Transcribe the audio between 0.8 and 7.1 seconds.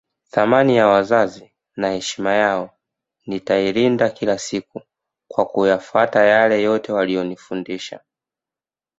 wazazi na heshima yao nitailinda kila siku kwa kuyafuata yale yote